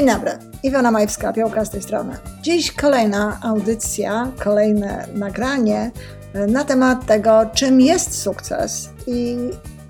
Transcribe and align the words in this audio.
Dzień 0.00 0.08
dobry, 0.08 0.32
Iwona 0.62 0.90
Majewska, 0.90 1.32
Piołka 1.32 1.64
z 1.64 1.70
tej 1.70 1.82
strony. 1.82 2.16
Dziś 2.42 2.72
kolejna 2.72 3.38
audycja, 3.42 4.32
kolejne 4.44 5.06
nagranie 5.14 5.90
e, 6.34 6.46
na 6.46 6.64
temat 6.64 7.06
tego, 7.06 7.46
czym 7.54 7.80
jest 7.80 8.22
sukces 8.22 8.90
i 9.06 9.36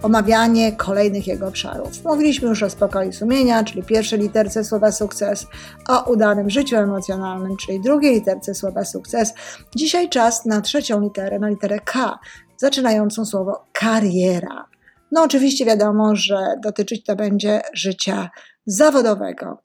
omawianie 0.02 0.72
kolejnych 0.72 1.26
jego 1.26 1.48
obszarów. 1.48 2.04
Mówiliśmy 2.04 2.48
już 2.48 2.62
o 2.62 2.70
spokoju 2.70 3.12
sumienia, 3.12 3.64
czyli 3.64 3.82
pierwszej 3.82 4.18
literce 4.18 4.64
słowa 4.64 4.92
sukces, 4.92 5.46
o 5.88 6.10
udanym 6.12 6.50
życiu 6.50 6.76
emocjonalnym, 6.76 7.56
czyli 7.56 7.80
drugiej 7.80 8.14
literce 8.14 8.54
słowa 8.54 8.84
sukces. 8.84 9.34
Dzisiaj 9.76 10.08
czas 10.08 10.44
na 10.44 10.60
trzecią 10.60 11.00
literę, 11.00 11.38
na 11.38 11.48
literę 11.48 11.78
K, 11.84 12.18
zaczynającą 12.56 13.24
słowo 13.24 13.66
kariera. 13.72 14.66
No 15.12 15.22
oczywiście 15.22 15.64
wiadomo, 15.64 16.16
że 16.16 16.36
dotyczyć 16.62 17.04
to 17.04 17.16
będzie 17.16 17.62
życia 17.74 18.30
zawodowego. 18.66 19.58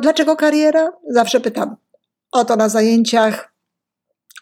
Dlaczego 0.00 0.36
kariera? 0.36 0.92
Zawsze 1.10 1.40
pytam 1.40 1.76
o 2.32 2.44
to 2.44 2.56
na 2.56 2.68
zajęciach. 2.68 3.52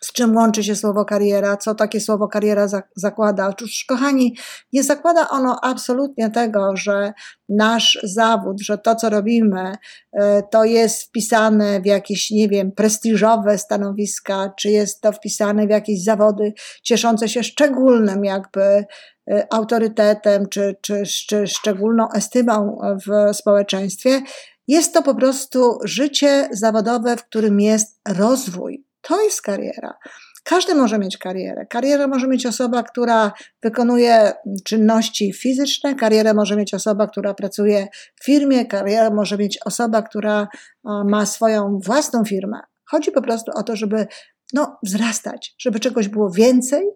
Z 0.01 0.13
czym 0.13 0.37
łączy 0.37 0.65
się 0.65 0.77
słowo 0.77 1.05
kariera? 1.05 1.57
Co 1.57 1.75
takie 1.75 2.01
słowo 2.01 2.29
kariera 2.29 2.67
zakłada? 2.97 3.49
Otóż, 3.49 3.85
kochani, 3.89 4.37
nie 4.73 4.83
zakłada 4.83 5.29
ono 5.29 5.59
absolutnie 5.63 6.31
tego, 6.31 6.77
że 6.77 7.13
nasz 7.49 7.99
zawód, 8.03 8.61
że 8.61 8.79
to, 8.79 8.95
co 8.95 9.11
robimy, 9.11 9.73
e, 10.13 10.43
to 10.43 10.65
jest 10.65 11.03
wpisane 11.03 11.81
w 11.81 11.87
jakieś, 11.87 12.31
nie 12.31 12.49
wiem, 12.49 12.73
prestiżowe 12.73 13.59
stanowiska, 13.59 14.53
czy 14.59 14.71
jest 14.71 15.01
to 15.01 15.13
wpisane 15.13 15.67
w 15.67 15.71
jakieś 15.71 16.05
zawody 16.05 16.53
cieszące 16.83 17.29
się 17.29 17.43
szczególnym, 17.43 18.25
jakby 18.25 18.85
e, 19.31 19.47
autorytetem, 19.51 20.49
czy, 20.49 20.77
czy, 20.81 21.03
czy 21.29 21.47
szczególną 21.47 22.09
estymą 22.15 22.79
w 23.07 23.37
społeczeństwie. 23.37 24.23
Jest 24.69 24.95
to 24.95 25.03
po 25.03 25.15
prostu 25.15 25.79
życie 25.85 26.49
zawodowe, 26.53 27.17
w 27.17 27.25
którym 27.25 27.61
jest 27.61 28.01
rozwój. 28.09 28.87
To 29.01 29.23
jest 29.23 29.43
kariera. 29.43 29.99
Każdy 30.45 30.75
może 30.75 30.99
mieć 30.99 31.19
karierę. 31.19 31.67
Karierę 31.67 32.07
może 32.07 32.29
mieć 32.29 32.47
osoba, 32.47 32.83
która 32.83 33.33
wykonuje 33.63 34.33
czynności 34.65 35.33
fizyczne, 35.33 35.95
karierę 35.95 36.35
może 36.35 36.57
mieć 36.57 36.75
osoba, 36.75 37.07
która 37.07 37.35
pracuje 37.35 37.89
w 38.21 38.25
firmie, 38.25 38.67
karierę 38.67 39.11
może 39.11 39.39
mieć 39.39 39.59
osoba, 39.65 40.03
która 40.03 40.49
ma 40.85 41.27
swoją 41.27 41.79
własną 41.85 42.25
firmę. 42.25 42.61
Chodzi 42.85 43.13
po 43.13 43.23
prostu 43.23 43.53
o 43.55 43.63
to, 43.63 43.77
żeby 43.77 44.07
no, 44.53 44.79
wzrastać, 44.83 45.55
żeby 45.59 45.81
czegoś 45.81 46.09
było 46.09 46.31
więcej, 46.31 46.87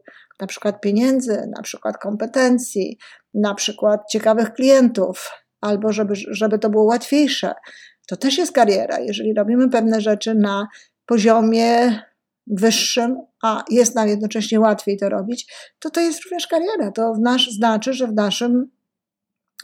na 0.41 0.47
przykład 0.47 0.81
pieniędzy, 0.81 1.51
na 1.57 1.62
przykład 1.62 1.99
kompetencji, 1.99 2.99
na 3.34 3.55
przykład 3.55 4.01
ciekawych 4.11 4.53
klientów, 4.53 5.31
albo 5.61 5.92
żeby, 5.92 6.14
żeby 6.14 6.58
to 6.58 6.70
było 6.70 6.84
łatwiejsze. 6.84 7.55
To 8.08 8.16
też 8.16 8.39
jest 8.39 8.53
kariera. 8.53 8.98
Jeżeli 8.98 9.34
robimy 9.34 9.69
pewne 9.69 10.00
rzeczy 10.00 10.34
na 10.34 10.69
poziomie 11.06 12.03
wyższym, 12.47 13.16
a 13.43 13.65
jest 13.70 13.94
nam 13.94 14.09
jednocześnie 14.09 14.60
łatwiej 14.60 14.97
to 14.97 15.09
robić, 15.09 15.53
to 15.78 15.91
to 15.91 16.00
jest 16.00 16.25
również 16.25 16.47
kariera. 16.47 16.93
To 16.93 17.15
w 17.15 17.19
nasz, 17.19 17.50
znaczy, 17.50 17.93
że 17.93 18.06
w 18.06 18.15
naszym 18.15 18.70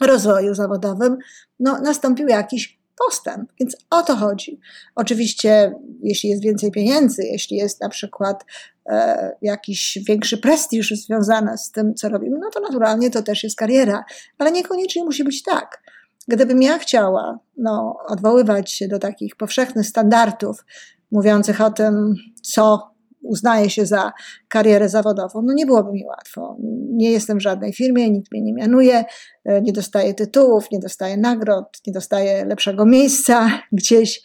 rozwoju 0.01 0.53
zawodowym 0.53 1.17
no, 1.59 1.81
nastąpił 1.81 2.27
jakiś 2.27 2.79
postęp. 3.05 3.51
Więc 3.59 3.77
o 3.89 4.01
to 4.01 4.15
chodzi. 4.15 4.59
Oczywiście, 4.95 5.75
jeśli 6.03 6.29
jest 6.29 6.43
więcej 6.43 6.71
pieniędzy, 6.71 7.23
jeśli 7.23 7.57
jest 7.57 7.81
na 7.81 7.89
przykład 7.89 8.45
e, 8.85 9.31
jakiś 9.41 9.99
większy 10.07 10.37
prestiż 10.37 10.89
związany 10.89 11.57
z 11.57 11.71
tym, 11.71 11.95
co 11.95 12.09
robimy, 12.09 12.37
no 12.39 12.49
to 12.49 12.59
naturalnie 12.59 13.11
to 13.11 13.23
też 13.23 13.43
jest 13.43 13.55
kariera, 13.55 14.03
ale 14.37 14.51
niekoniecznie 14.51 15.03
musi 15.03 15.23
być 15.23 15.43
tak. 15.43 15.81
Gdybym 16.27 16.61
ja 16.61 16.79
chciała 16.79 17.39
no, 17.57 17.97
odwoływać 18.07 18.71
się 18.71 18.87
do 18.87 18.99
takich 18.99 19.35
powszechnych 19.35 19.87
standardów 19.87 20.65
mówiących 21.11 21.61
o 21.61 21.71
tym, 21.71 22.15
co 22.41 22.96
uznaje 23.23 23.69
się 23.69 23.85
za 23.85 24.11
karierę 24.47 24.89
zawodową, 24.89 25.41
no 25.41 25.53
nie 25.53 25.65
byłoby 25.65 25.91
mi 25.91 26.05
łatwo. 26.05 26.57
Nie 26.89 27.11
jestem 27.11 27.37
w 27.37 27.41
żadnej 27.41 27.73
firmie, 27.73 28.09
nikt 28.09 28.31
mnie 28.31 28.41
nie 28.41 28.53
mianuje, 28.53 29.05
e, 29.45 29.61
nie 29.61 29.73
dostaję 29.73 30.13
tytułów, 30.13 30.71
nie 30.71 30.79
dostaję 30.79 31.17
nagród, 31.17 31.65
nie 31.87 31.93
dostaję 31.93 32.45
lepszego 32.45 32.85
miejsca 32.85 33.49
gdzieś 33.71 34.21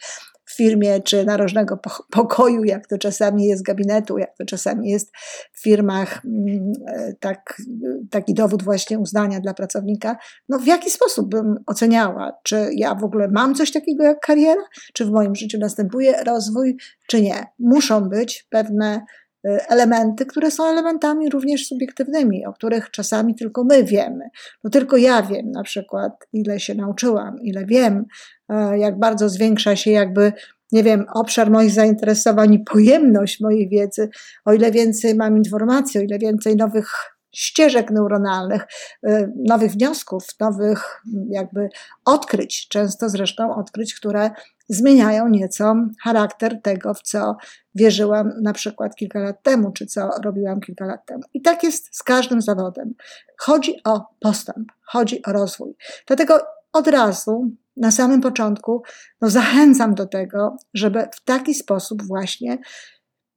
w 0.53 0.55
firmie 0.55 1.01
czy 1.01 1.25
narożnego 1.25 1.79
pokoju, 2.11 2.63
jak 2.63 2.87
to 2.87 2.97
czasami 2.97 3.45
jest 3.45 3.63
gabinetu, 3.63 4.17
jak 4.17 4.37
to 4.37 4.45
czasami 4.45 4.89
jest 4.89 5.11
w 5.53 5.61
firmach, 5.63 6.21
mm, 6.25 6.73
e, 6.87 7.13
tak, 7.19 7.61
taki 8.09 8.33
dowód 8.33 8.63
właśnie 8.63 8.99
uznania 8.99 9.39
dla 9.39 9.53
pracownika. 9.53 10.17
No 10.49 10.59
w 10.59 10.65
jaki 10.65 10.89
sposób 10.89 11.29
bym 11.29 11.55
oceniała, 11.65 12.31
czy 12.43 12.69
ja 12.75 12.95
w 12.95 13.03
ogóle 13.03 13.27
mam 13.27 13.55
coś 13.55 13.71
takiego 13.71 14.03
jak 14.03 14.19
kariera, 14.19 14.63
czy 14.93 15.05
w 15.05 15.11
moim 15.11 15.35
życiu 15.35 15.57
następuje 15.59 16.23
rozwój, 16.23 16.77
czy 17.07 17.21
nie. 17.21 17.45
Muszą 17.59 18.09
być 18.09 18.47
pewne 18.49 19.01
elementy, 19.43 20.25
które 20.25 20.51
są 20.51 20.65
elementami 20.65 21.29
również 21.29 21.67
subiektywnymi, 21.67 22.45
o 22.45 22.53
których 22.53 22.91
czasami 22.91 23.35
tylko 23.35 23.63
my 23.63 23.83
wiemy. 23.83 24.29
No 24.63 24.69
tylko 24.69 24.97
ja 24.97 25.23
wiem 25.23 25.51
na 25.51 25.63
przykład, 25.63 26.27
ile 26.33 26.59
się 26.59 26.75
nauczyłam, 26.75 27.41
ile 27.41 27.65
wiem, 27.65 28.05
E, 28.49 28.77
jak 28.77 28.99
bardzo 28.99 29.29
zwiększa 29.29 29.75
się 29.75 29.91
jakby, 29.91 30.33
nie 30.71 30.83
wiem, 30.83 31.05
obszar 31.13 31.51
moich 31.51 31.71
zainteresowań 31.71 32.53
i 32.53 32.59
pojemność 32.59 33.39
mojej 33.39 33.69
wiedzy, 33.69 34.09
o 34.45 34.53
ile 34.53 34.71
więcej 34.71 35.15
mam 35.15 35.37
informacji, 35.37 35.99
o 35.99 36.03
ile 36.03 36.19
więcej 36.19 36.55
nowych 36.55 36.89
ścieżek 37.33 37.91
neuronalnych, 37.91 38.67
e, 39.07 39.31
nowych 39.35 39.71
wniosków, 39.71 40.23
nowych 40.39 41.01
jakby 41.29 41.69
odkryć, 42.05 42.67
często 42.67 43.09
zresztą 43.09 43.55
odkryć, 43.55 43.95
które 43.95 44.31
zmieniają 44.69 45.27
nieco 45.27 45.75
charakter 46.03 46.61
tego, 46.61 46.93
w 46.93 47.01
co 47.01 47.35
wierzyłam 47.75 48.31
na 48.41 48.53
przykład 48.53 48.95
kilka 48.95 49.19
lat 49.19 49.43
temu, 49.43 49.71
czy 49.71 49.85
co 49.85 50.09
robiłam 50.23 50.59
kilka 50.59 50.85
lat 50.85 51.05
temu. 51.05 51.21
I 51.33 51.41
tak 51.41 51.63
jest 51.63 51.95
z 51.95 52.03
każdym 52.03 52.41
zawodem. 52.41 52.93
Chodzi 53.39 53.75
o 53.85 54.01
postęp, 54.19 54.71
chodzi 54.85 55.25
o 55.25 55.31
rozwój. 55.31 55.75
Dlatego 56.07 56.39
od 56.73 56.87
razu 56.87 57.51
na 57.77 57.91
samym 57.91 58.21
początku, 58.21 58.83
no 59.21 59.29
zachęcam 59.29 59.95
do 59.95 60.05
tego, 60.05 60.57
żeby 60.73 61.07
w 61.15 61.23
taki 61.23 61.53
sposób 61.53 62.03
właśnie 62.03 62.57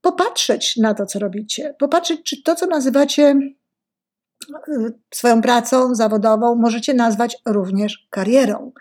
popatrzeć 0.00 0.76
na 0.76 0.94
to, 0.94 1.06
co 1.06 1.18
robicie, 1.18 1.74
popatrzeć, 1.78 2.22
czy 2.22 2.42
to, 2.42 2.54
co 2.54 2.66
nazywacie 2.66 3.34
swoją 5.14 5.42
pracą 5.42 5.94
zawodową 5.94 6.54
możecie 6.54 6.94
nazwać 6.94 7.36
również 7.46 8.06
karierą. 8.10 8.72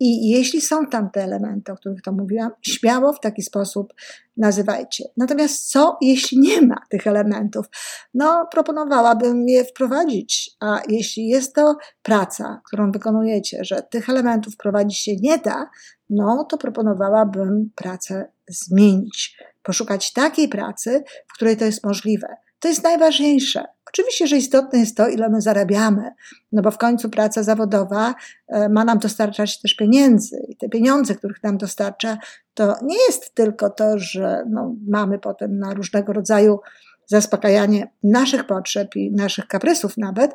I 0.00 0.28
jeśli 0.28 0.60
są 0.60 0.86
tam 0.86 1.10
te 1.10 1.22
elementy, 1.22 1.72
o 1.72 1.76
których 1.76 2.02
to 2.02 2.12
mówiłam, 2.12 2.50
śmiało 2.62 3.12
w 3.12 3.20
taki 3.20 3.42
sposób 3.42 3.94
nazywajcie. 4.36 5.04
Natomiast 5.16 5.70
co, 5.70 5.98
jeśli 6.00 6.40
nie 6.40 6.62
ma 6.62 6.76
tych 6.90 7.06
elementów? 7.06 7.66
No, 8.14 8.48
proponowałabym 8.52 9.48
je 9.48 9.64
wprowadzić, 9.64 10.50
a 10.60 10.80
jeśli 10.88 11.26
jest 11.26 11.54
to 11.54 11.76
praca, 12.02 12.60
którą 12.66 12.92
wykonujecie, 12.92 13.64
że 13.64 13.82
tych 13.90 14.10
elementów 14.10 14.54
wprowadzić 14.54 14.98
się 14.98 15.16
nie 15.16 15.38
da, 15.38 15.70
no 16.10 16.46
to 16.50 16.58
proponowałabym 16.58 17.70
pracę 17.74 18.32
zmienić. 18.48 19.38
Poszukać 19.62 20.12
takiej 20.12 20.48
pracy, 20.48 21.04
w 21.28 21.34
której 21.34 21.56
to 21.56 21.64
jest 21.64 21.84
możliwe. 21.84 22.28
To 22.64 22.68
jest 22.68 22.84
najważniejsze. 22.84 23.64
Oczywiście, 23.88 24.26
że 24.26 24.36
istotne 24.36 24.78
jest 24.78 24.96
to, 24.96 25.08
ile 25.08 25.28
my 25.28 25.40
zarabiamy, 25.40 26.10
no 26.52 26.62
bo 26.62 26.70
w 26.70 26.78
końcu 26.78 27.10
praca 27.10 27.42
zawodowa 27.42 28.14
e, 28.48 28.68
ma 28.68 28.84
nam 28.84 28.98
dostarczać 28.98 29.60
też 29.60 29.74
pieniędzy 29.74 30.46
i 30.48 30.56
te 30.56 30.68
pieniądze, 30.68 31.14
których 31.14 31.42
nam 31.42 31.58
dostarcza, 31.58 32.18
to 32.54 32.74
nie 32.82 32.96
jest 33.06 33.34
tylko 33.34 33.70
to, 33.70 33.98
że 33.98 34.44
no, 34.50 34.74
mamy 34.88 35.18
potem 35.18 35.58
na 35.58 35.74
różnego 35.74 36.12
rodzaju 36.12 36.60
zaspokajanie 37.06 37.90
naszych 38.02 38.46
potrzeb 38.46 38.96
i 38.96 39.12
naszych 39.12 39.46
kaprysów 39.46 39.96
nawet, 39.96 40.34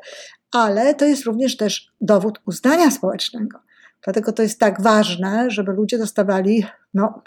ale 0.52 0.96
to 0.96 1.06
jest 1.06 1.26
również 1.26 1.58
też 1.58 1.92
dowód 2.02 2.42
uznania 2.46 2.92
społecznego. 2.92 3.60
Dlatego 4.04 4.32
to 4.32 4.44
jest 4.44 4.60
tak 4.60 4.82
ważne, 4.82 5.52
żeby 5.52 5.72
ludzie 5.72 5.98
dostawali 5.98 6.66
no, 6.94 7.24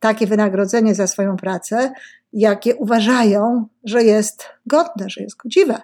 takie 0.00 0.26
wynagrodzenie 0.26 0.94
za 0.94 1.06
swoją 1.06 1.36
pracę, 1.36 1.92
jakie 2.32 2.76
uważają, 2.76 3.66
że 3.84 4.02
jest 4.02 4.44
godne, 4.66 5.10
że 5.10 5.22
jest 5.22 5.36
godziwe. 5.36 5.80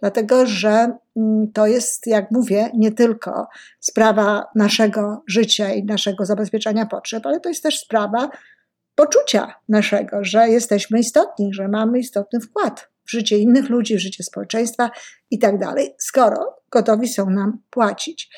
Dlatego, 0.00 0.46
że 0.46 0.96
mm, 1.16 1.52
to 1.52 1.66
jest, 1.66 2.06
jak 2.06 2.30
mówię, 2.30 2.70
nie 2.74 2.92
tylko 2.92 3.48
sprawa 3.80 4.44
naszego 4.54 5.22
życia 5.26 5.72
i 5.72 5.84
naszego 5.84 6.26
zabezpieczenia 6.26 6.86
potrzeb, 6.86 7.26
ale 7.26 7.40
to 7.40 7.48
jest 7.48 7.62
też 7.62 7.78
sprawa 7.78 8.30
poczucia 8.94 9.54
naszego, 9.68 10.24
że 10.24 10.48
jesteśmy 10.48 10.98
istotni, 10.98 11.54
że 11.54 11.68
mamy 11.68 11.98
istotny 11.98 12.40
wkład 12.40 12.88
w 13.04 13.10
życie 13.10 13.38
innych 13.38 13.68
ludzi, 13.68 13.96
w 13.96 14.00
życie 14.00 14.24
społeczeństwa 14.24 14.90
i 15.30 15.38
tak 15.38 15.58
dalej, 15.58 15.94
skoro 15.98 16.56
gotowi 16.70 17.08
są 17.08 17.30
nam 17.30 17.58
płacić 17.70 18.30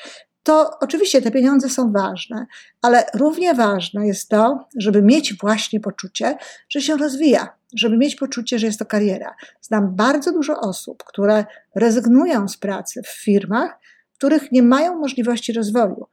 to 0.45 0.71
oczywiście 0.79 1.21
te 1.21 1.31
pieniądze 1.31 1.69
są 1.69 1.91
ważne, 1.91 2.45
ale 2.81 3.03
równie 3.13 3.53
ważne 3.53 4.07
jest 4.07 4.29
to, 4.29 4.67
żeby 4.77 5.01
mieć 5.01 5.37
właśnie 5.37 5.79
poczucie, 5.79 6.37
że 6.69 6.81
się 6.81 6.97
rozwija, 6.97 7.55
żeby 7.75 7.97
mieć 7.97 8.15
poczucie, 8.15 8.59
że 8.59 8.67
jest 8.67 8.79
to 8.79 8.85
kariera. 8.85 9.35
Znam 9.61 9.95
bardzo 9.95 10.31
dużo 10.31 10.59
osób, 10.59 11.03
które 11.03 11.45
rezygnują 11.75 12.47
z 12.47 12.57
pracy 12.57 13.01
w 13.03 13.07
firmach, 13.07 13.79
w 14.13 14.17
których 14.17 14.51
nie 14.51 14.63
mają 14.63 14.95
możliwości 14.95 15.53
rozwoju. 15.53 16.05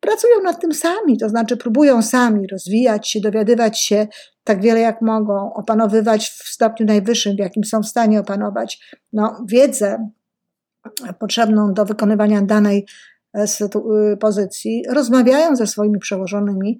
pracują 0.00 0.42
nad 0.42 0.60
tym 0.60 0.74
sami, 0.74 1.18
to 1.18 1.28
znaczy 1.28 1.56
próbują 1.56 2.02
sami 2.02 2.46
rozwijać 2.46 3.10
się, 3.10 3.20
dowiadywać 3.20 3.80
się 3.80 4.08
tak 4.44 4.62
wiele 4.62 4.80
jak 4.80 5.02
mogą, 5.02 5.54
opanowywać 5.54 6.30
w 6.30 6.48
stopniu 6.48 6.86
najwyższym, 6.86 7.36
w 7.36 7.38
jakim 7.38 7.64
są 7.64 7.82
w 7.82 7.86
stanie 7.86 8.20
opanować 8.20 8.96
no, 9.12 9.44
wiedzę 9.46 10.10
potrzebną 11.18 11.74
do 11.74 11.84
wykonywania 11.84 12.42
danej 12.42 12.86
e, 13.36 13.44
y, 14.12 14.16
pozycji, 14.16 14.82
rozmawiają 14.90 15.56
ze 15.56 15.66
swoimi 15.66 15.98
przełożonymi 15.98 16.78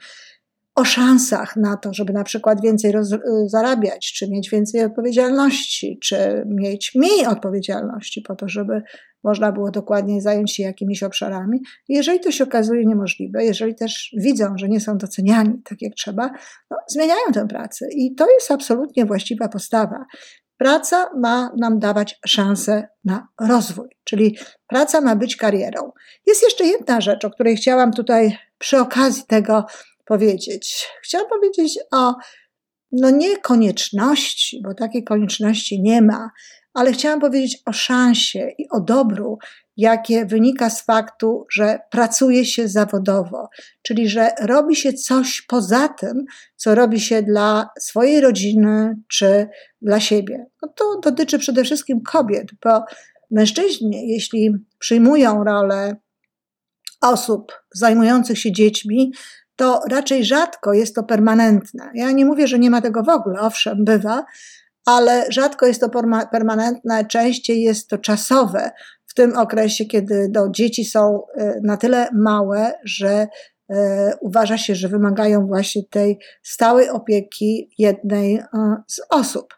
o 0.75 0.85
szansach 0.85 1.57
na 1.57 1.77
to, 1.77 1.95
żeby 1.95 2.13
na 2.13 2.25
przykład 2.25 2.63
więcej 2.63 2.93
roz, 2.93 3.13
y, 3.13 3.21
zarabiać, 3.47 4.13
czy 4.13 4.31
mieć 4.31 4.51
więcej 4.51 4.85
odpowiedzialności, 4.85 5.99
czy 6.03 6.45
mieć 6.47 6.93
mniej 6.95 7.27
odpowiedzialności 7.27 8.23
po 8.23 8.37
to, 8.37 8.49
żeby 8.49 8.83
można 9.25 9.53
było 9.53 9.71
dokładnie 9.71 10.21
zająć 10.21 10.55
się 10.55 10.63
jakimiś 10.63 11.03
obszarami. 11.03 11.61
Jeżeli 11.89 12.21
to 12.21 12.31
się 12.31 12.45
okazuje 12.45 12.85
niemożliwe, 12.85 13.45
jeżeli 13.45 13.75
też 13.75 14.15
widzą, 14.19 14.59
że 14.59 14.69
nie 14.69 14.81
są 14.81 14.99
doceniani 14.99 15.63
tak 15.65 15.83
jak 15.83 15.95
trzeba, 15.95 16.31
no, 16.71 16.77
zmieniają 16.89 17.33
tę 17.35 17.49
pracę. 17.49 17.87
I 17.93 18.15
to 18.15 18.31
jest 18.31 18.51
absolutnie 18.51 19.05
właściwa 19.05 19.49
postawa. 19.49 20.05
Praca 20.59 21.11
ma 21.17 21.51
nam 21.59 21.79
dawać 21.79 22.21
szansę 22.27 22.89
na 23.05 23.29
rozwój, 23.41 23.89
czyli 24.05 24.39
praca 24.67 25.01
ma 25.01 25.17
być 25.17 25.37
karierą. 25.37 25.93
Jest 26.27 26.43
jeszcze 26.43 26.65
jedna 26.65 27.01
rzecz, 27.01 27.25
o 27.25 27.31
której 27.31 27.57
chciałam 27.57 27.93
tutaj 27.93 28.39
przy 28.59 28.79
okazji 28.79 29.23
tego 29.29 29.67
powiedzieć. 30.05 30.89
Chciałam 31.03 31.29
powiedzieć 31.29 31.79
o 31.93 32.15
no 32.93 33.11
nie 33.11 33.39
konieczności, 33.39 34.63
bo 34.65 34.75
takiej 34.75 35.05
konieczności 35.05 35.83
nie 35.83 36.03
ma, 36.03 36.31
ale 36.75 36.93
chciałam 36.93 37.21
powiedzieć 37.21 37.63
o 37.67 37.73
szansie 37.73 38.49
i 38.59 38.69
o 38.71 38.81
dobru, 38.81 39.39
jakie 39.77 40.27
wynika 40.27 40.71
z 40.71 40.83
faktu, 40.83 41.47
że 41.51 41.79
pracuje 41.91 42.45
się 42.45 42.69
zawodowo, 42.69 43.49
czyli 43.83 44.09
że 44.09 44.31
robi 44.41 44.77
się 44.77 44.93
coś 44.93 45.43
poza 45.43 45.89
tym, 45.89 46.25
co 46.57 46.75
robi 46.75 47.01
się 47.01 47.23
dla 47.23 47.69
swojej 47.79 48.21
rodziny 48.21 48.97
czy 49.09 49.49
dla 49.83 50.01
siebie. 50.01 50.47
No 50.63 50.69
to 50.69 51.01
dotyczy 51.03 51.39
przede 51.39 51.65
wszystkim 51.65 52.01
kobiet, 52.01 52.49
bo 52.65 52.85
mężczyźni, 53.31 54.09
jeśli 54.09 54.55
przyjmują 54.79 55.45
rolę 55.45 55.97
osób 57.01 57.53
zajmujących 57.75 58.39
się 58.39 58.53
dziećmi, 58.53 59.13
to 59.57 59.81
raczej 59.91 60.25
rzadko 60.25 60.73
jest 60.73 60.95
to 60.95 61.03
permanentne. 61.03 61.91
Ja 61.95 62.11
nie 62.11 62.25
mówię, 62.25 62.49
że 62.49 62.59
nie 62.59 62.71
ma 62.71 62.81
tego 62.81 63.03
w 63.03 63.09
ogóle, 63.09 63.41
owszem, 63.41 63.85
bywa, 63.85 64.25
ale 64.87 65.27
rzadko 65.29 65.67
jest 65.67 65.81
to 65.81 65.91
permanentne, 66.33 67.05
częściej 67.05 67.63
jest 67.63 67.89
to 67.89 67.99
czasowe 67.99 68.71
tym 69.17 69.37
okresie, 69.37 69.85
kiedy 69.85 70.29
do 70.31 70.51
dzieci 70.51 70.85
są 70.85 71.23
e, 71.37 71.61
na 71.65 71.77
tyle 71.77 72.09
małe, 72.13 72.73
że 72.85 73.29
e, 73.71 74.13
uważa 74.21 74.59
się, 74.59 74.75
że 74.75 74.89
wymagają 74.89 75.47
właśnie 75.47 75.83
tej 75.91 76.19
stałej 76.43 76.89
opieki 76.91 77.71
jednej 77.79 78.35
e, 78.37 78.47
z 78.87 79.01
osób. 79.11 79.55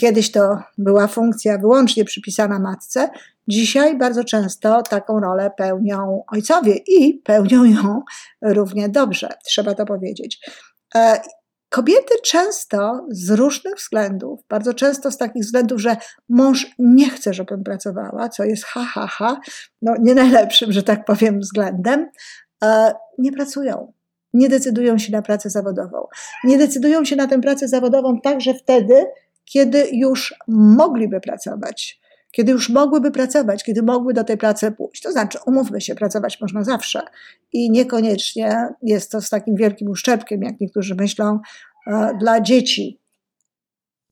Kiedyś 0.00 0.32
to 0.32 0.58
była 0.78 1.06
funkcja 1.06 1.58
wyłącznie 1.58 2.04
przypisana 2.04 2.58
matce, 2.58 3.08
Dzisiaj 3.48 3.98
bardzo 3.98 4.24
często 4.24 4.82
taką 4.82 5.20
rolę 5.20 5.50
pełnią 5.56 6.24
ojcowie 6.28 6.76
i 6.76 7.14
pełnią 7.24 7.64
ją 7.64 8.02
równie 8.42 8.88
dobrze, 8.88 9.28
trzeba 9.44 9.74
to 9.74 9.86
powiedzieć. 9.86 10.50
Kobiety 11.72 12.14
często 12.24 13.06
z 13.10 13.30
różnych 13.30 13.74
względów, 13.74 14.40
bardzo 14.48 14.74
często 14.74 15.10
z 15.10 15.16
takich 15.16 15.42
względów, 15.42 15.80
że 15.80 15.96
mąż 16.28 16.66
nie 16.78 17.10
chce, 17.10 17.34
żebym 17.34 17.64
pracowała, 17.64 18.28
co 18.28 18.44
jest 18.44 18.64
ha, 18.64 18.84
ha, 18.84 19.06
ha, 19.06 19.40
no 19.82 19.94
nie 20.00 20.14
najlepszym, 20.14 20.72
że 20.72 20.82
tak 20.82 21.04
powiem, 21.04 21.40
względem, 21.40 22.10
e, 22.64 22.94
nie 23.18 23.32
pracują. 23.32 23.92
Nie 24.34 24.48
decydują 24.48 24.98
się 24.98 25.12
na 25.12 25.22
pracę 25.22 25.50
zawodową. 25.50 26.06
Nie 26.44 26.58
decydują 26.58 27.04
się 27.04 27.16
na 27.16 27.26
tę 27.26 27.40
pracę 27.40 27.68
zawodową 27.68 28.20
także 28.20 28.54
wtedy, 28.54 29.06
kiedy 29.44 29.88
już 29.92 30.34
mogliby 30.48 31.20
pracować 31.20 32.00
kiedy 32.32 32.52
już 32.52 32.68
mogłyby 32.68 33.10
pracować, 33.10 33.64
kiedy 33.64 33.82
mogły 33.82 34.14
do 34.14 34.24
tej 34.24 34.36
pracy 34.36 34.72
pójść. 34.72 35.02
To 35.02 35.12
znaczy, 35.12 35.38
umówmy 35.46 35.80
się, 35.80 35.94
pracować 35.94 36.40
można 36.40 36.64
zawsze 36.64 37.02
i 37.52 37.70
niekoniecznie 37.70 38.68
jest 38.82 39.10
to 39.10 39.20
z 39.20 39.30
takim 39.30 39.56
wielkim 39.56 39.88
uszczepkiem, 39.88 40.42
jak 40.42 40.60
niektórzy 40.60 40.94
myślą, 40.94 41.40
e, 41.86 42.12
dla 42.20 42.40
dzieci. 42.40 43.02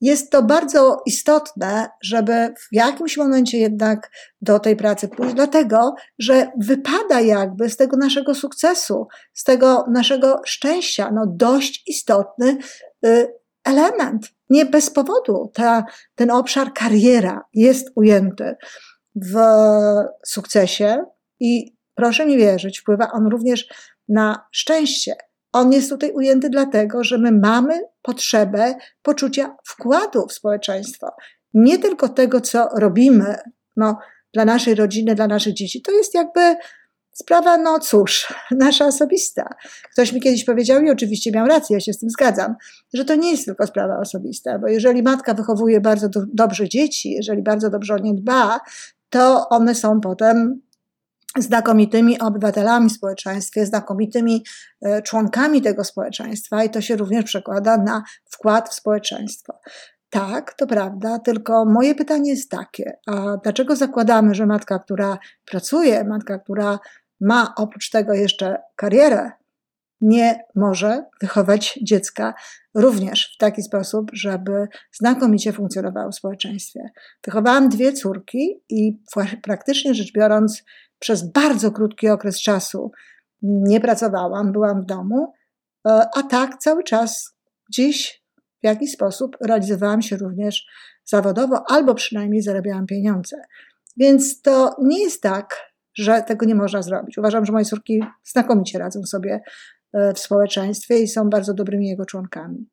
Jest 0.01 0.31
to 0.31 0.43
bardzo 0.43 1.01
istotne, 1.05 1.89
żeby 2.03 2.53
w 2.59 2.67
jakimś 2.71 3.17
momencie 3.17 3.57
jednak 3.57 4.11
do 4.41 4.59
tej 4.59 4.75
pracy 4.75 5.07
pójść, 5.07 5.35
dlatego 5.35 5.95
że 6.19 6.51
wypada 6.59 7.21
jakby 7.21 7.69
z 7.69 7.77
tego 7.77 7.97
naszego 7.97 8.35
sukcesu, 8.35 9.07
z 9.33 9.43
tego 9.43 9.85
naszego 9.91 10.41
szczęścia, 10.45 11.11
no 11.13 11.25
dość 11.27 11.83
istotny 11.87 12.57
y, 13.05 13.40
element. 13.63 14.29
Nie 14.49 14.65
bez 14.65 14.89
powodu 14.89 15.51
ta, 15.53 15.85
ten 16.15 16.31
obszar 16.31 16.73
kariera 16.73 17.41
jest 17.53 17.91
ujęty 17.95 18.55
w 19.15 19.35
sukcesie 20.25 21.05
i 21.39 21.75
proszę 21.95 22.25
mi 22.25 22.37
wierzyć, 22.37 22.79
wpływa 22.79 23.11
on 23.11 23.27
również 23.27 23.67
na 24.09 24.45
szczęście. 24.51 25.15
On 25.53 25.73
jest 25.73 25.89
tutaj 25.89 26.11
ujęty 26.11 26.49
dlatego, 26.49 27.03
że 27.03 27.17
my 27.17 27.31
mamy 27.31 27.81
potrzebę 28.01 28.75
poczucia 29.01 29.55
wkładu 29.65 30.27
w 30.27 30.33
społeczeństwo. 30.33 31.07
Nie 31.53 31.79
tylko 31.79 32.09
tego, 32.09 32.41
co 32.41 32.69
robimy 32.75 33.35
no, 33.77 33.97
dla 34.33 34.45
naszej 34.45 34.75
rodziny, 34.75 35.15
dla 35.15 35.27
naszych 35.27 35.53
dzieci. 35.53 35.81
To 35.81 35.91
jest 35.91 36.13
jakby 36.13 36.55
Sprawa, 37.13 37.57
no 37.57 37.79
cóż, 37.79 38.33
nasza 38.51 38.85
osobista. 38.85 39.55
Ktoś 39.91 40.13
mi 40.13 40.21
kiedyś 40.21 40.45
powiedział, 40.45 40.81
i 40.81 40.91
oczywiście 40.91 41.31
miał 41.31 41.47
rację, 41.47 41.73
ja 41.75 41.79
się 41.79 41.93
z 41.93 41.99
tym 41.99 42.09
zgadzam, 42.09 42.55
że 42.93 43.05
to 43.05 43.15
nie 43.15 43.31
jest 43.31 43.45
tylko 43.45 43.67
sprawa 43.67 43.99
osobista, 43.99 44.59
bo 44.59 44.67
jeżeli 44.67 45.03
matka 45.03 45.33
wychowuje 45.33 45.81
bardzo 45.81 46.09
do, 46.09 46.21
dobrze 46.33 46.69
dzieci, 46.69 47.11
jeżeli 47.11 47.43
bardzo 47.43 47.69
dobrze 47.69 47.93
o 47.93 47.97
nie 47.97 48.13
dba, 48.13 48.59
to 49.09 49.49
one 49.49 49.75
są 49.75 50.01
potem 50.01 50.61
znakomitymi 51.37 52.19
obywatelami 52.19 52.89
w 52.89 52.93
społeczeństwie, 52.93 53.65
znakomitymi 53.65 54.43
e, 54.81 55.01
członkami 55.01 55.61
tego 55.61 55.83
społeczeństwa 55.83 56.63
i 56.63 56.69
to 56.69 56.81
się 56.81 56.95
również 56.95 57.25
przekłada 57.25 57.77
na 57.77 58.03
wkład 58.29 58.69
w 58.69 58.73
społeczeństwo. 58.73 59.53
Tak, 60.09 60.53
to 60.53 60.67
prawda, 60.67 61.19
tylko 61.19 61.65
moje 61.65 61.95
pytanie 61.95 62.29
jest 62.29 62.51
takie: 62.51 62.97
a 63.07 63.37
dlaczego 63.43 63.75
zakładamy, 63.75 64.35
że 64.35 64.45
matka, 64.45 64.79
która 64.79 65.17
pracuje, 65.45 66.03
matka, 66.03 66.39
która 66.39 66.79
ma 67.21 67.53
oprócz 67.57 67.89
tego 67.89 68.13
jeszcze 68.13 68.57
karierę, 68.75 69.31
nie 70.01 70.43
może 70.55 71.05
wychować 71.21 71.79
dziecka 71.83 72.33
również 72.75 73.33
w 73.35 73.37
taki 73.37 73.63
sposób, 73.63 74.11
żeby 74.13 74.67
znakomicie 74.91 75.53
funkcjonowało 75.53 76.11
w 76.11 76.15
społeczeństwie. 76.15 76.79
Wychowałam 77.25 77.69
dwie 77.69 77.93
córki 77.93 78.63
i 78.69 79.01
praktycznie 79.43 79.93
rzecz 79.93 80.13
biorąc, 80.13 80.63
przez 80.99 81.31
bardzo 81.31 81.71
krótki 81.71 82.09
okres 82.09 82.41
czasu 82.41 82.91
nie 83.41 83.79
pracowałam, 83.79 84.51
byłam 84.51 84.81
w 84.81 84.85
domu, 84.85 85.33
e, 85.87 86.09
a 86.15 86.23
tak 86.23 86.57
cały 86.57 86.83
czas 86.83 87.35
gdzieś 87.69 88.23
w 88.63 88.65
jakiś 88.65 88.91
sposób 88.91 89.37
realizowałam 89.41 90.01
się 90.01 90.17
również 90.17 90.65
zawodowo, 91.05 91.63
albo 91.67 91.95
przynajmniej 91.95 92.41
zarabiałam 92.41 92.85
pieniądze. 92.85 93.37
Więc 93.97 94.41
to 94.41 94.75
nie 94.81 95.03
jest 95.03 95.21
tak, 95.21 95.70
że 95.93 96.23
tego 96.27 96.45
nie 96.45 96.55
można 96.55 96.81
zrobić. 96.81 97.17
Uważam, 97.17 97.45
że 97.45 97.53
moje 97.53 97.65
córki 97.65 98.03
znakomicie 98.23 98.79
radzą 98.79 99.03
sobie 99.03 99.41
e, 99.93 100.13
w 100.13 100.19
społeczeństwie 100.19 100.99
i 100.99 101.07
są 101.07 101.29
bardzo 101.29 101.53
dobrymi 101.53 101.87
jego 101.87 102.05
członkami. 102.05 102.69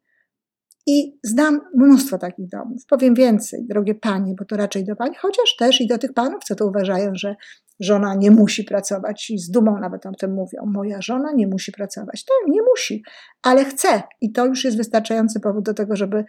I 0.86 1.18
znam 1.24 1.60
mnóstwo 1.74 2.18
takich 2.18 2.48
domów. 2.48 2.86
Powiem 2.88 3.14
więcej, 3.14 3.66
drogie 3.68 3.94
panie, 3.94 4.34
bo 4.38 4.44
to 4.44 4.56
raczej 4.56 4.84
do 4.84 4.96
pań, 4.96 5.10
chociaż 5.18 5.56
też 5.58 5.80
i 5.80 5.86
do 5.86 5.98
tych 5.98 6.12
panów, 6.12 6.44
co 6.44 6.54
to 6.54 6.66
uważają, 6.66 7.10
że 7.14 7.36
żona 7.80 8.14
nie 8.14 8.30
musi 8.30 8.64
pracować 8.64 9.30
i 9.30 9.38
z 9.38 9.50
dumą 9.50 9.78
nawet 9.78 10.06
o 10.06 10.12
tym 10.12 10.32
mówią. 10.32 10.62
Moja 10.66 11.02
żona 11.02 11.32
nie 11.32 11.46
musi 11.46 11.72
pracować. 11.72 12.24
Tak, 12.24 12.54
nie 12.54 12.62
musi, 12.62 13.02
ale 13.42 13.64
chce 13.64 14.02
i 14.20 14.32
to 14.32 14.46
już 14.46 14.64
jest 14.64 14.76
wystarczający 14.76 15.40
powód 15.40 15.64
do 15.64 15.74
tego, 15.74 15.96
żeby 15.96 16.24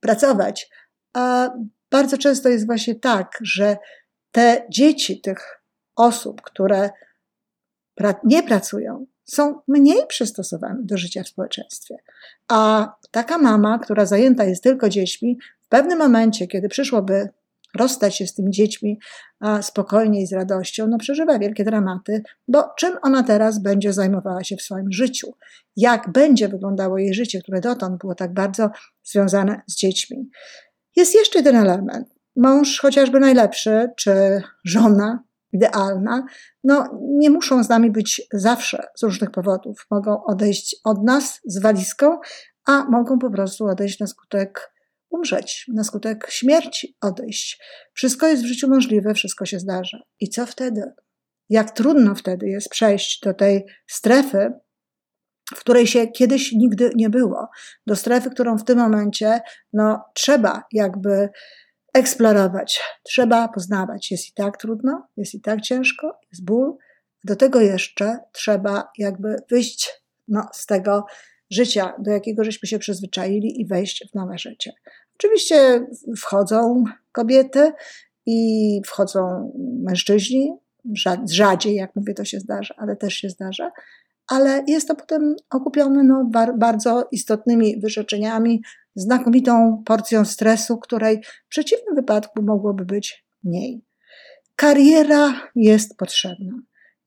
pracować. 0.00 0.70
A 1.14 1.50
bardzo 1.90 2.18
często 2.18 2.48
jest 2.48 2.66
właśnie 2.66 2.94
tak, 2.94 3.38
że 3.42 3.76
te 4.32 4.66
dzieci 4.70 5.20
tych 5.20 5.61
osób, 5.96 6.42
które 6.42 6.90
nie 8.24 8.42
pracują, 8.42 9.06
są 9.24 9.60
mniej 9.68 10.06
przystosowane 10.08 10.80
do 10.82 10.96
życia 10.96 11.22
w 11.22 11.28
społeczeństwie. 11.28 11.96
A 12.48 12.92
taka 13.10 13.38
mama, 13.38 13.78
która 13.78 14.06
zajęta 14.06 14.44
jest 14.44 14.62
tylko 14.62 14.88
dziećmi, 14.88 15.38
w 15.60 15.68
pewnym 15.68 15.98
momencie, 15.98 16.46
kiedy 16.46 16.68
przyszłoby 16.68 17.28
rozstać 17.78 18.16
się 18.16 18.26
z 18.26 18.34
tymi 18.34 18.50
dziećmi 18.50 18.98
spokojnie 19.62 20.22
i 20.22 20.26
z 20.26 20.32
radością, 20.32 20.86
no 20.86 20.98
przeżywa 20.98 21.38
wielkie 21.38 21.64
dramaty, 21.64 22.22
bo 22.48 22.64
czym 22.78 22.96
ona 23.02 23.22
teraz 23.22 23.62
będzie 23.62 23.92
zajmowała 23.92 24.44
się 24.44 24.56
w 24.56 24.62
swoim 24.62 24.92
życiu? 24.92 25.34
Jak 25.76 26.12
będzie 26.12 26.48
wyglądało 26.48 26.98
jej 26.98 27.14
życie, 27.14 27.42
które 27.42 27.60
dotąd 27.60 27.98
było 27.98 28.14
tak 28.14 28.34
bardzo 28.34 28.70
związane 29.04 29.62
z 29.66 29.76
dziećmi? 29.76 30.30
Jest 30.96 31.14
jeszcze 31.14 31.38
jeden 31.38 31.56
element. 31.56 32.14
Mąż, 32.36 32.80
chociażby 32.80 33.20
najlepszy, 33.20 33.90
czy 33.96 34.42
żona, 34.64 35.22
idealna, 35.52 36.26
no 36.64 37.00
nie 37.02 37.30
muszą 37.30 37.64
z 37.64 37.68
nami 37.68 37.90
być 37.90 38.22
zawsze 38.32 38.84
z 38.96 39.02
różnych 39.02 39.30
powodów. 39.30 39.86
Mogą 39.90 40.24
odejść 40.24 40.76
od 40.84 41.04
nas 41.04 41.40
z 41.44 41.62
walizką, 41.62 42.18
a 42.66 42.84
mogą 42.84 43.18
po 43.18 43.30
prostu 43.30 43.66
odejść 43.66 44.00
na 44.00 44.06
skutek 44.06 44.72
umrzeć, 45.10 45.64
na 45.74 45.84
skutek 45.84 46.26
śmierci 46.30 46.96
odejść. 47.00 47.62
Wszystko 47.92 48.26
jest 48.26 48.42
w 48.42 48.46
życiu 48.46 48.68
możliwe, 48.68 49.14
wszystko 49.14 49.46
się 49.46 49.58
zdarza. 49.58 49.98
I 50.20 50.28
co 50.28 50.46
wtedy? 50.46 50.92
Jak 51.48 51.70
trudno 51.70 52.14
wtedy 52.14 52.48
jest 52.48 52.68
przejść 52.68 53.20
do 53.20 53.34
tej 53.34 53.64
strefy, 53.86 54.52
w 55.54 55.60
której 55.60 55.86
się 55.86 56.06
kiedyś 56.06 56.52
nigdy 56.52 56.90
nie 56.94 57.10
było, 57.10 57.48
do 57.86 57.96
strefy, 57.96 58.30
którą 58.30 58.58
w 58.58 58.64
tym 58.64 58.78
momencie 58.78 59.40
no, 59.72 60.04
trzeba 60.14 60.62
jakby 60.72 61.28
eksplorować, 61.94 62.80
trzeba 63.02 63.48
poznawać. 63.48 64.10
Jest 64.10 64.28
i 64.28 64.32
tak 64.32 64.56
trudno, 64.56 65.06
jest 65.16 65.34
i 65.34 65.40
tak 65.40 65.60
ciężko, 65.60 66.12
jest 66.30 66.44
ból. 66.44 66.76
Do 67.24 67.36
tego 67.36 67.60
jeszcze 67.60 68.18
trzeba 68.32 68.90
jakby 68.98 69.36
wyjść 69.50 70.02
no, 70.28 70.48
z 70.52 70.66
tego 70.66 71.04
życia, 71.50 71.94
do 71.98 72.10
jakiego 72.10 72.44
żeśmy 72.44 72.68
się 72.68 72.78
przyzwyczaili 72.78 73.60
i 73.60 73.66
wejść 73.66 74.08
w 74.10 74.14
nowe 74.14 74.38
życie. 74.38 74.72
Oczywiście 75.14 75.86
wchodzą 76.16 76.84
kobiety 77.12 77.72
i 78.26 78.80
wchodzą 78.86 79.52
mężczyźni, 79.82 80.52
rzadziej, 81.30 81.74
jak 81.74 81.96
mówię, 81.96 82.14
to 82.14 82.24
się 82.24 82.40
zdarza, 82.40 82.74
ale 82.78 82.96
też 82.96 83.14
się 83.14 83.30
zdarza, 83.30 83.72
ale 84.28 84.64
jest 84.66 84.88
to 84.88 84.94
potem 84.94 85.36
okupione 85.50 86.04
no, 86.04 86.30
bardzo 86.58 87.08
istotnymi 87.12 87.80
wyrzeczeniami, 87.80 88.62
znakomitą 88.94 89.82
porcją 89.86 90.24
stresu, 90.24 90.78
której 90.78 91.22
w 91.22 91.48
przeciwnym 91.48 91.94
wypadku 91.94 92.42
mogłoby 92.42 92.84
być 92.84 93.24
mniej. 93.44 93.84
Kariera 94.56 95.48
jest 95.54 95.96
potrzebna, 95.96 96.52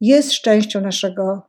jest 0.02 0.32
częścią 0.32 0.82
naszego 0.82 1.42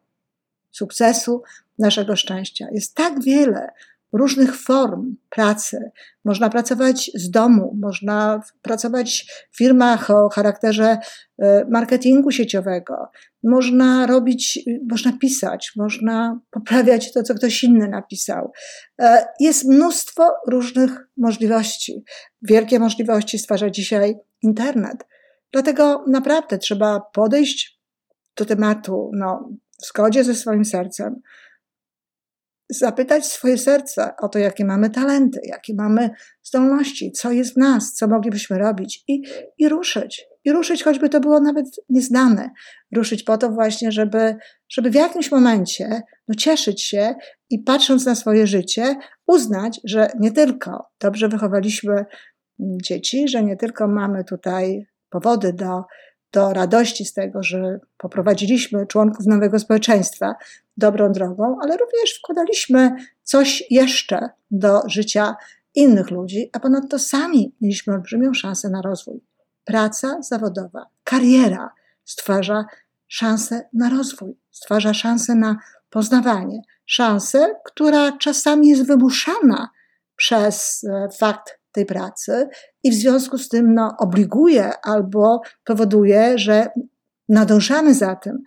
sukcesu, 0.71 1.43
naszego 1.79 2.17
szczęścia. 2.17 2.67
Jest 2.73 2.95
tak 2.95 3.23
wiele 3.23 3.69
różnych 4.13 4.57
form 4.57 5.17
pracy. 5.31 5.91
Można 6.25 6.51
pracować 6.51 7.11
z 7.15 7.31
domu, 7.31 7.77
można 7.81 8.41
pracować 8.63 9.27
w 9.51 9.57
firmach 9.57 10.11
o 10.11 10.29
charakterze 10.29 10.99
e, 11.39 11.65
marketingu 11.71 12.31
sieciowego, 12.31 13.11
można 13.43 14.07
robić, 14.07 14.59
można 14.91 15.13
pisać, 15.13 15.73
można 15.77 16.41
poprawiać 16.51 17.13
to, 17.13 17.23
co 17.23 17.35
ktoś 17.35 17.65
inny 17.65 17.89
napisał. 17.89 18.53
E, 19.01 19.27
jest 19.41 19.65
mnóstwo 19.69 20.35
różnych 20.49 21.09
możliwości. 21.17 22.05
Wielkie 22.43 22.79
możliwości 22.79 23.39
stwarza 23.39 23.71
dzisiaj 23.71 24.15
internet. 24.43 25.05
Dlatego 25.53 26.05
naprawdę 26.09 26.59
trzeba 26.59 27.01
podejść 27.01 27.81
do 28.37 28.45
tematu 28.45 29.11
no, 29.13 29.49
w 29.83 29.87
zgodzie 29.87 30.25
ze 30.25 30.35
swoim 30.35 30.65
sercem, 30.65 31.21
zapytać 32.71 33.27
swoje 33.27 33.59
serce 33.59 34.11
o 34.23 34.29
to, 34.29 34.39
jakie 34.39 34.65
mamy 34.65 34.91
talenty, 34.91 35.41
jakie 35.45 35.75
mamy 35.75 36.11
zdolności, 36.43 37.13
co 37.13 37.33
jest 37.33 37.55
w 37.55 37.57
nas, 37.57 37.93
co 37.93 38.09
moglibyśmy 38.09 38.59
robić 38.59 39.05
i, 39.09 39.23
i 39.59 39.69
ruszyć. 39.69 40.27
I 40.45 40.53
ruszyć, 40.53 40.85
choćby 40.85 41.09
to 41.09 41.21
było 41.21 41.41
nawet 41.41 41.67
nieznane. 41.89 42.51
Ruszyć 42.97 43.23
po 43.23 43.39
to 43.39 43.51
właśnie, 43.51 43.93
żeby, 43.93 44.37
żeby 44.69 44.91
w 44.91 44.95
jakimś 44.95 45.31
momencie 45.31 46.03
no, 46.29 46.35
cieszyć 46.35 46.83
się 46.83 47.15
i 47.51 47.59
patrząc 47.59 48.07
na 48.07 48.15
swoje 48.15 48.47
życie, 48.47 48.97
uznać, 49.27 49.81
że 49.85 50.11
nie 50.21 50.33
tylko 50.33 50.87
dobrze 51.01 51.29
wychowaliśmy 51.29 52.05
dzieci, 52.83 53.29
że 53.29 53.45
nie 53.45 53.57
tylko 53.57 53.89
mamy 53.89 54.25
tutaj 54.25 54.87
powody 55.11 55.53
do 55.53 55.83
do 56.33 56.53
radości 56.53 57.05
z 57.05 57.13
tego, 57.13 57.43
że 57.43 57.81
poprowadziliśmy 57.99 58.87
członków 58.87 59.27
nowego 59.27 59.59
społeczeństwa 59.59 60.35
dobrą 60.77 61.13
drogą, 61.13 61.59
ale 61.63 61.77
również 61.77 62.19
wkładaliśmy 62.19 62.97
coś 63.23 63.65
jeszcze 63.71 64.29
do 64.51 64.81
życia 64.89 65.37
innych 65.75 66.11
ludzi, 66.11 66.51
a 66.53 66.61
ponadto 66.61 66.99
sami 66.99 67.55
mieliśmy 67.61 67.95
olbrzymią 67.95 68.35
szansę 68.35 68.69
na 68.69 68.83
rozwój. 68.83 69.21
Praca 69.65 70.23
zawodowa, 70.23 70.87
kariera 71.05 71.71
stwarza 72.05 72.65
szansę 73.09 73.69
na 73.73 73.91
rozwój, 73.91 74.37
stwarza 74.51 74.95
szansę 74.95 75.35
na 75.35 75.57
poznawanie, 75.91 76.63
szansę, 76.87 77.55
która 77.65 78.13
czasami 78.13 78.69
jest 78.69 78.87
wymuszana 78.87 79.71
przez 80.17 80.85
e, 80.85 81.09
fakt 81.19 81.59
tej 81.77 81.87
pracy 81.87 82.49
i 82.83 82.91
w 82.91 82.95
związku 82.95 83.39
z 83.39 83.49
tym 83.49 83.75
no, 83.75 83.97
obliguje 83.99 84.73
albo 84.83 85.41
powoduje, 85.65 86.39
że 86.39 86.69
nadążamy 87.29 87.95
za 87.95 88.17
tym. 88.17 88.43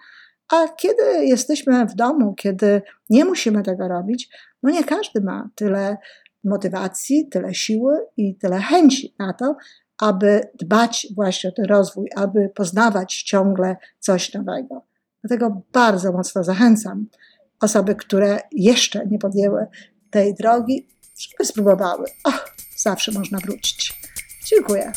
A 0.53 0.67
kiedy 0.67 1.25
jesteśmy 1.25 1.85
w 1.85 1.95
domu, 1.95 2.33
kiedy 2.33 2.81
nie 3.09 3.25
musimy 3.25 3.63
tego 3.63 3.87
robić, 3.87 4.29
no 4.63 4.69
nie 4.69 4.83
każdy 4.83 5.21
ma 5.21 5.49
tyle 5.55 5.97
motywacji, 6.43 7.29
tyle 7.29 7.53
siły 7.53 7.97
i 8.17 8.35
tyle 8.35 8.59
chęci 8.59 9.15
na 9.19 9.33
to, 9.33 9.55
aby 10.01 10.41
dbać 10.59 11.07
właśnie 11.15 11.49
o 11.49 11.53
ten 11.53 11.65
rozwój, 11.65 12.09
aby 12.15 12.49
poznawać 12.55 13.23
ciągle 13.23 13.75
coś 13.99 14.33
nowego. 14.33 14.85
Dlatego 15.23 15.61
bardzo 15.73 16.11
mocno 16.11 16.43
zachęcam 16.43 17.07
osoby, 17.61 17.95
które 17.95 18.39
jeszcze 18.51 19.05
nie 19.05 19.19
podjęły 19.19 19.67
tej 20.09 20.33
drogi, 20.33 20.87
żeby 21.19 21.45
spróbowały. 21.45 22.05
Oh, 22.23 22.39
zawsze 22.81 23.11
można 23.11 23.37
wrócić. 23.39 23.93
Dziękuję. 24.45 24.91